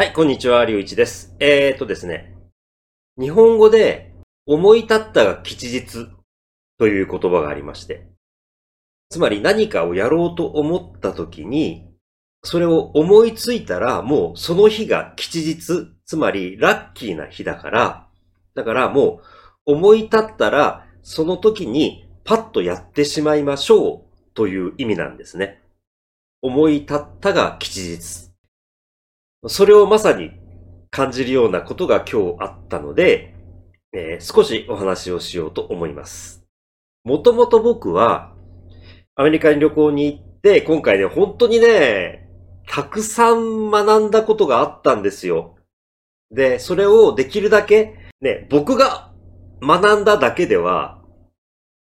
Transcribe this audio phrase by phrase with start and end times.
[0.00, 1.36] はい、こんにちは、りゅういちです。
[1.40, 2.34] えーとですね、
[3.18, 4.14] 日本語で、
[4.46, 6.08] 思い立ったが吉日
[6.78, 8.08] という言葉がありまして、
[9.10, 11.92] つまり何かをやろうと思った時に、
[12.42, 18.08] それを思いついたら、もうその日が吉日、つまりラッキーな日だから、
[18.54, 19.20] だからも
[19.66, 25.60] う思い立ったら、その時にパッとやってしまいましょうという意味なんですね。
[26.40, 28.29] 思い立ったが吉日。
[29.48, 30.32] それをまさに
[30.90, 33.34] 感じるようなことが今日あったので、
[33.92, 36.44] えー少しお話をしようと思います。
[37.04, 38.34] もともと僕は
[39.14, 42.28] アメリカに旅行に行って、今回ね、本当にね、
[42.66, 45.56] たくさん学んだことがあったんですよ。
[46.30, 49.10] で、それをできるだけ、ね、僕が
[49.62, 51.02] 学んだだけでは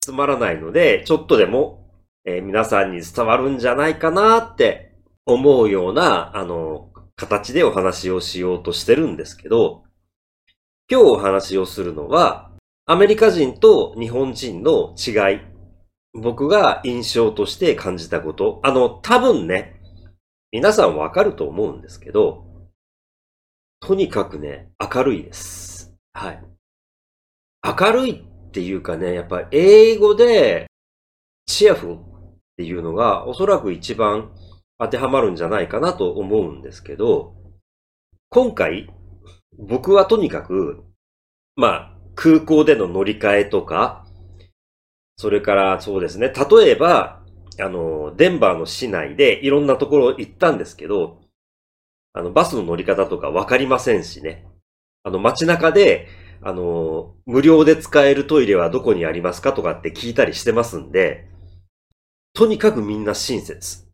[0.00, 1.90] つまらないので、ちょっとでも、
[2.24, 4.94] えー皆さんに伝わるんじゃないかなって
[5.26, 9.84] 思うような、あの、形でお話をしようとしてるんですけど、
[10.90, 12.50] 今日お話をするのは、
[12.86, 15.40] アメリカ人と日本人の違い。
[16.14, 18.60] 僕が印象として感じたこと。
[18.62, 19.80] あの、多分ね、
[20.50, 22.44] 皆さんわかると思うんですけど、
[23.80, 25.94] とにかくね、明るいです。
[26.12, 26.42] はい。
[27.64, 30.66] 明るいっていうかね、やっぱ英語で、
[31.46, 31.98] チアフっ
[32.56, 34.30] ていうのがおそらく一番
[34.82, 37.34] 当てはまるんじゃないかなと思うんですけど、
[38.30, 38.88] 今回、
[39.56, 40.82] 僕はとにかく、
[41.54, 44.04] まあ、空港での乗り換えとか、
[45.16, 47.22] それからそうですね、例えば、
[47.60, 51.20] あの、デンバーの市内でいろんなところ行ったんですけど、
[52.12, 54.46] あの、バスの乗り方とかわかりませんしね。
[55.04, 56.08] あの、街中で、
[56.40, 61.28] あの、無料で使えるトイレはどこにありますかとかって聞いたりしてますんで、
[62.34, 63.91] とにかくみんな親切。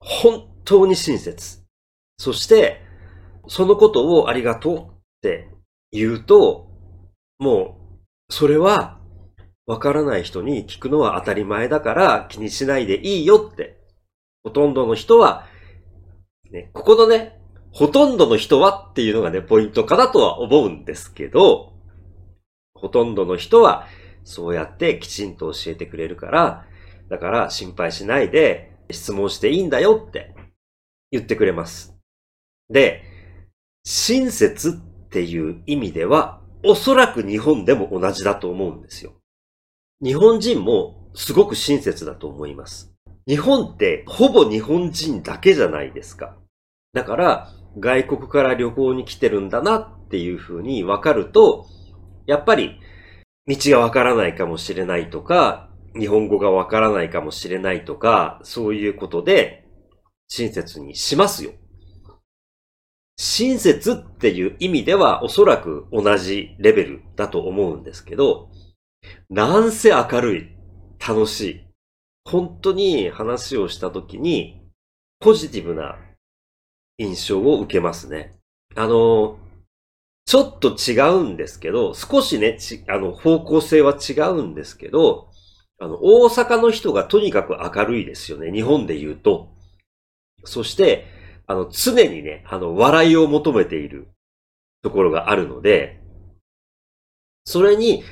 [0.00, 1.62] 本当に親切。
[2.18, 2.82] そして、
[3.48, 4.82] そのことをありがとうっ
[5.22, 5.48] て
[5.92, 6.68] 言うと、
[7.38, 7.78] も
[8.28, 8.98] う、それは、
[9.66, 13.78] わからない人に聞くのは当たり前だから気にしないでいいよって。
[14.42, 15.46] ほとんどの人は、
[16.50, 17.40] ね、ここのね、
[17.72, 21.72] ほとんどの人はっていうのがね、ポイントかなとは思うんですけど、
[22.74, 23.86] ほとんどの人は、
[24.24, 26.66] そうやってきちんと教えてくれるから、
[27.08, 30.34] だから心配しないで質問していいんだよって
[31.10, 31.96] 言ってくれます。
[32.68, 33.02] で、
[33.84, 39.14] 親切っていう意味では、おそらく日本でも同じだと思うんですよ。
[40.02, 42.92] 日本人もすごく親切だと思います。
[43.26, 46.36] 日本ってほぼ日本人だけじゃないですか。
[46.92, 51.66] だから外国から旅行に来てるんだなっていうふうにわかると、
[52.26, 52.78] やっぱり
[53.46, 59.66] 道がわからないかもしれないとか、日本語がわからないかもしれないとか、そういうことで
[60.28, 61.52] 親切にしますよ。
[63.16, 68.48] 親切っていう意味ではおそらく同じレベルだと思うんですけど、
[69.28, 70.48] なんせ明るい、
[71.06, 71.60] 楽しい。
[72.24, 74.62] 本当に話をしたときに
[75.18, 75.98] ポジティブな
[76.98, 78.36] 印象を受けますね。
[78.76, 79.38] あの、
[80.26, 82.58] ちょっと違うんですけど、少しね、
[82.88, 85.29] あの、方向性は違うんですけど、
[85.80, 88.52] あの、大阪の人がとにかく明るいですよね。
[88.52, 89.48] 日本で言うと。
[90.44, 91.06] そして、
[91.46, 94.08] あの、常にね、あの、笑いを求めている
[94.82, 95.98] ところがあるので、
[97.44, 98.04] それに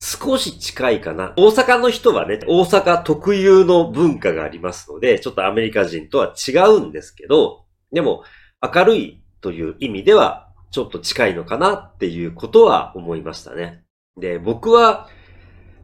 [0.00, 1.34] 少し近いかな。
[1.36, 8.22] 大阪の人はね、大阪特有の文化がありますので、ちょっとアメリカ人とは違うんですけど、でも、
[8.62, 13.82] 明るいという意味では、ちょっと近いのかなっていうことは思いましたね。
[14.16, 15.08] で、僕は、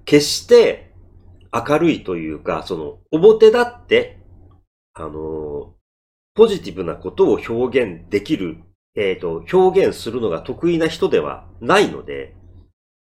[0.05, 0.92] 決して
[1.53, 4.19] 明るいというか、その、表立って、
[4.95, 5.75] あの、
[6.35, 8.59] ポジティブなことを表現できる、
[8.95, 12.35] えっ、と、表現するのが得意な人ではないので、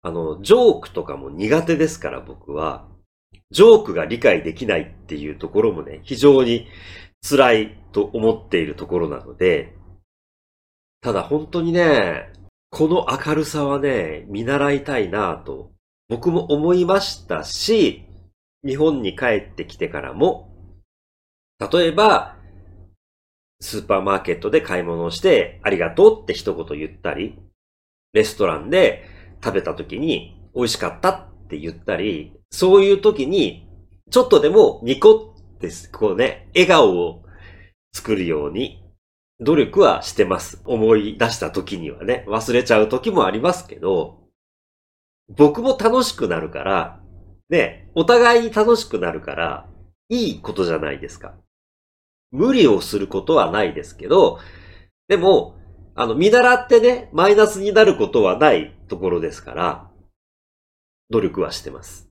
[0.01, 2.87] あの、ジョークとかも苦手ですから僕は、
[3.51, 6.67] ジョークが理解できないっていうところもね、非常に
[7.27, 9.73] 辛いと思っているところなので、
[11.01, 12.31] ただ本当にね、
[12.69, 15.71] この明るさはね、見習いたいなぁと、
[16.09, 18.03] 僕も思いましたし、
[18.65, 20.49] 日本に帰ってきてからも、
[21.71, 22.37] 例えば、
[23.59, 27.39] スーパーマーケットで買い物をして、ありがとうって一言言ったり、
[28.13, 29.05] レストランで
[29.43, 33.67] 食べた時に美味しかったって言ったり、そういう時に、
[34.11, 37.23] ちょっとでもニコって、こうね、笑顔を
[37.93, 38.83] 作るように
[39.39, 40.61] 努力はしてます。
[40.65, 44.23] 思い出した時にはね、忘れちゃう時もありますけど、
[45.29, 47.02] 僕も楽しくなるから、
[47.49, 49.69] ね、お互いに楽しくなるから、
[50.09, 51.35] いいことじゃないですか。
[52.31, 54.39] 無理をすることはないですけど、
[55.07, 55.55] でも、
[55.95, 59.91] あの、見習ってね、マイナスになることはないところですから、
[61.09, 62.09] 努力はしてます。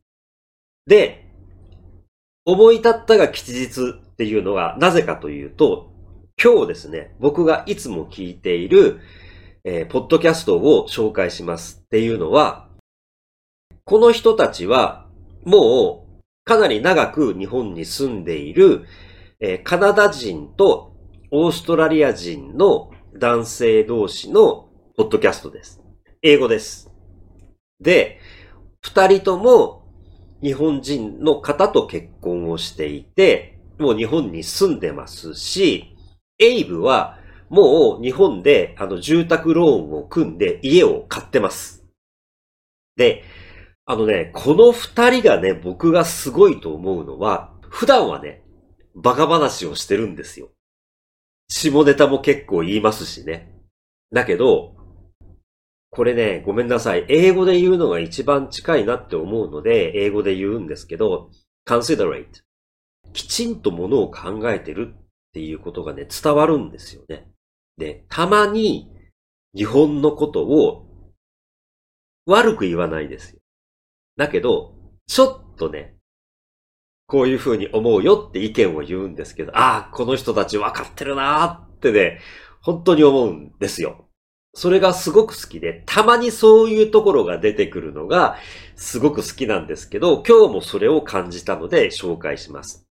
[0.87, 1.29] で、
[2.45, 5.93] 思い立ったが吉日っていうのがなぜかというと、
[6.43, 9.01] 今日ですね、僕がいつも聞いている、
[9.65, 12.69] えー、ポッドキャストを紹介しますっていうのは、
[13.85, 15.02] この人たちは
[15.45, 18.85] もうかなり長く日本に住んでいる、
[19.41, 20.97] えー、カナダ人と
[21.31, 25.81] オーストラリア人の男性同士のポッドキャストです。
[26.23, 26.91] 英語です。
[27.81, 28.21] で、
[28.81, 29.83] 二人とも
[30.43, 35.97] 日本人の方と結婚をしていて、もう日本に住んでますし、
[36.39, 37.19] エイブは
[37.49, 41.85] もう日本であの住宅ローンを組んで家を買ってます。
[42.97, 43.25] で、
[43.85, 48.43] あのね、この二人がね、僕がすごいと思うのは、普段はね、
[48.95, 50.51] バカ話をしてるんですよ。
[51.49, 53.53] 下ネタも結構言いますしね。
[54.13, 54.77] だけど、
[55.91, 57.05] これね、ごめんなさい。
[57.09, 61.31] 英語で言うのが一番近いなって思うので、英語で言うんですけど、
[61.67, 62.27] considerate。
[63.13, 65.03] きちんとものを考えてるっ
[65.35, 67.29] ていうことがね、伝わるんですよね。
[67.77, 68.91] で、たまに
[69.55, 70.87] 日本のことを
[72.25, 73.42] 悪く言わないですよ。
[74.17, 74.75] だけど、
[75.07, 75.97] ちょっとね、
[77.07, 82.21] こういうふうに思うよって意見を言うんですけど、ああ、この人たち分かってるなーってね、
[82.61, 84.09] 本当に思うんですよ。
[84.55, 88.37] それがすごく好きで、たまにそういうところが出てくるのが
[88.77, 92.87] すごく好きなんですけど、今日もそれを感じたので紹介します。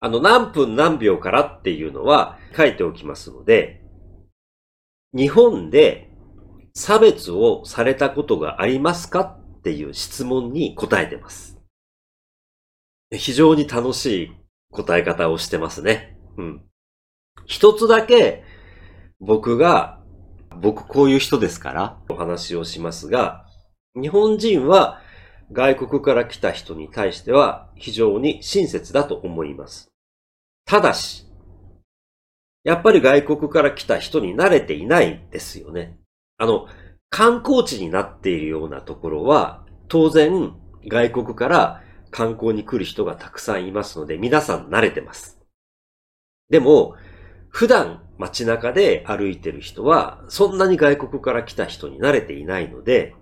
[0.00, 3.82] あの、何分何秒からっていうのは書いておきますので、
[5.12, 6.08] 日本で
[6.72, 11.58] 差別をされたことがありますかっていう質問に答えてます。
[13.12, 14.32] 非常に楽しい
[14.72, 16.16] 答え方をしてますね。
[16.38, 16.64] うん。
[17.44, 18.42] 一つだけ
[19.20, 20.00] 僕が、
[20.60, 23.46] 僕こういう人ですからお話をしますが、
[23.94, 25.00] 日本人は
[25.52, 29.90] 外国から来た人に対しては非常に親切だと思います。
[30.64, 31.26] ただし、
[32.64, 35.98] やっぱり外国から来た人に慣れていないですよね。
[36.38, 36.66] あの、
[37.10, 40.54] 観光地になっているようなところは、当然
[40.88, 45.40] 外国から観光に来る人がたくさんいますので、皆さん慣れてます。
[46.48, 46.94] でも、
[47.48, 53.14] 普段街中で歩いてる人は、そんなに外国から来た人に慣れていないので、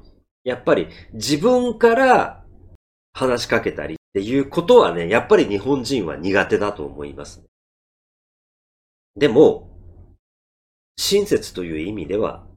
[0.45, 2.45] やっぱり自分から
[3.13, 7.43] 話しかけたりっていうことはね、やっぱり日本人は苦手だと思います。
[9.17, 9.71] でも、
[10.97, 12.48] 親切という意味では、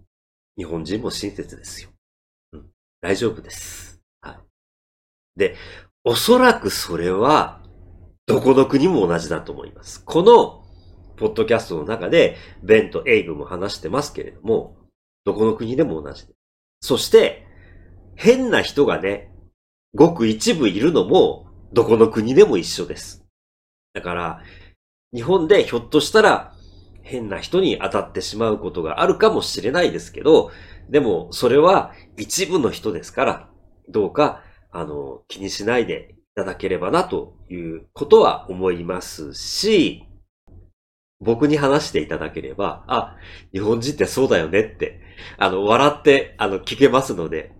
[0.62, 1.90] 日本人も親切ですよ。
[2.54, 2.66] うん、
[3.02, 4.00] 大丈夫です。
[4.22, 4.38] はい。
[5.36, 5.56] で、
[6.04, 7.64] おそらくそれは、
[8.28, 10.06] どこの国も同じだと思います。
[10.06, 10.64] この、
[11.18, 14.78] ポッドキャストの中で、ベンとエイブも話してますけれども、
[15.26, 16.34] どこの国でも同じで。
[16.80, 17.48] そして、
[18.16, 19.34] 変な人がね、
[19.96, 23.26] ごく一部いるのも、どこの国でも一緒です。
[23.94, 24.44] だから、
[25.12, 26.54] 日本でひょっとしたら、
[27.12, 30.52] 変な人に当たってしまうことがあるかもしれないですけど、
[30.90, 33.50] でも、それは一部の人ですから、
[33.90, 34.42] どうか
[34.72, 40.06] あの、気にしないでいただければなということは思いますし、
[41.20, 43.18] 僕に話していただければ、あ、
[43.52, 45.02] 日本人ってそうだよねって、
[45.38, 47.52] あの、笑って、あの、聞けますので、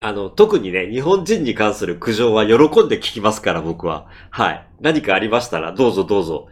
[0.00, 4.06] あの、特にね、日本人に関する苦情は喜んで聞きますから、僕は。
[4.30, 4.68] はい。
[4.80, 6.46] 何かありましたら、どうぞどうぞ。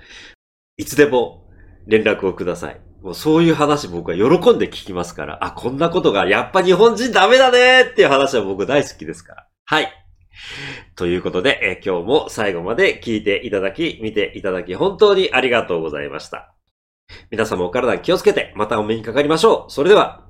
[0.76, 1.45] いつでも
[1.86, 2.80] 連絡をください。
[3.02, 9.48] もうそういう話僕は喜んで聞きますから、あ、こんなことがやっぱ日本人ダメだねっていう話は僕大好きですから。
[9.64, 9.92] はい。
[10.96, 16.54] ということで、え今日も最後まで聞いていただき、見ていただき、本当にありがとうございました。
[17.30, 19.72] 皆様お体気をつけて、またお目にかかりましょう。
[19.72, 20.26] それでは、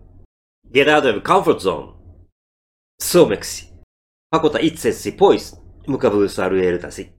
[0.72, 1.94] Get out of comfort zone.
[3.00, 3.72] Sumeksi.
[4.30, 5.56] Pakota itse pois.
[5.86, 7.15] Mukavuus alueeltasi.